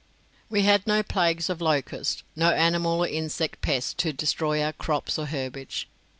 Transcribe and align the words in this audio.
We 0.49 0.63
had 0.63 0.87
no 0.87 1.03
plagues 1.03 1.47
of 1.47 1.61
locust, 1.61 2.23
no 2.35 2.49
animal 2.49 3.03
or 3.03 3.07
insect 3.07 3.61
pests 3.61 3.93
to 3.99 4.11
destroy 4.11 4.63
our 4.63 4.73
crops 4.73 5.19
or 5.19 5.27
herbage. 5.27 5.87